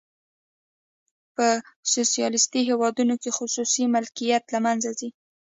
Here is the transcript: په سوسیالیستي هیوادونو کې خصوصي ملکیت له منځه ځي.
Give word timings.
په 1.35 1.47
سوسیالیستي 1.93 2.59
هیوادونو 2.69 3.15
کې 3.21 3.29
خصوصي 3.37 3.83
ملکیت 3.95 4.43
له 4.53 4.59
منځه 4.65 4.89
ځي. 4.99 5.09